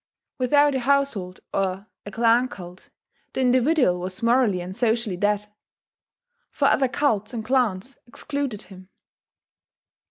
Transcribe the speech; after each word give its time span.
Without 0.39 0.73
a 0.73 0.79
household 0.79 1.41
or 1.53 1.85
a 2.07 2.09
clan 2.11 2.47
cult, 2.47 2.89
the 3.33 3.41
individual 3.41 3.99
was 3.99 4.23
morally 4.23 4.59
and 4.59 4.75
socially 4.75 5.15
dead; 5.15 5.53
for 6.49 6.65
other 6.69 6.87
cults 6.87 7.35
and 7.35 7.45
clans 7.45 7.99
excluded 8.07 8.63
him. 8.63 8.89